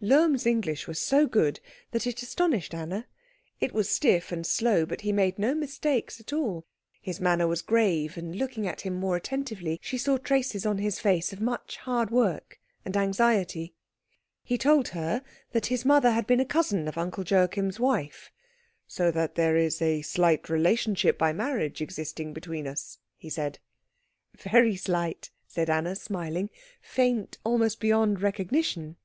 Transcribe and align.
Lohm's 0.00 0.46
English 0.46 0.88
was 0.88 0.98
so 0.98 1.26
good 1.28 1.60
that 1.92 2.06
it 2.08 2.22
astonished 2.22 2.74
Anna. 2.74 3.06
It 3.60 3.72
was 3.72 3.90
stiff 3.90 4.32
and 4.32 4.44
slow, 4.44 4.84
but 4.86 5.02
he 5.02 5.12
made 5.12 5.38
no 5.38 5.54
mistakes 5.54 6.18
at 6.18 6.32
all. 6.32 6.66
His 7.00 7.20
manner 7.20 7.46
was 7.46 7.62
grave, 7.62 8.16
and 8.16 8.34
looking 8.34 8.66
at 8.66 8.80
him 8.80 8.94
more 8.94 9.14
attentively 9.16 9.78
she 9.82 9.98
saw 9.98 10.16
traces 10.16 10.66
on 10.66 10.78
his 10.78 10.98
face 10.98 11.32
of 11.32 11.42
much 11.42 11.76
hard 11.76 12.10
work 12.10 12.58
and 12.84 12.96
anxiety. 12.96 13.74
He 14.42 14.56
told 14.58 14.88
her 14.88 15.22
that 15.52 15.66
his 15.66 15.84
mother 15.84 16.10
had 16.12 16.26
been 16.26 16.40
a 16.40 16.46
cousin 16.46 16.88
of 16.88 16.98
Uncle 16.98 17.22
Joachim's 17.22 17.78
wife. 17.78 18.32
"So 18.88 19.12
that 19.12 19.34
there 19.36 19.56
is 19.56 19.80
a 19.82 20.02
slight 20.02 20.48
relationship 20.48 21.16
by 21.18 21.32
marriage 21.32 21.80
existing 21.80 22.32
between 22.32 22.66
us," 22.66 22.98
he 23.18 23.28
said. 23.30 23.58
"Very 24.36 24.74
slight," 24.74 25.30
said 25.46 25.70
Anna, 25.70 25.94
smiling, 25.94 26.50
"faint 26.80 27.38
almost 27.44 27.78
beyond 27.78 28.20
recognition." 28.22 28.96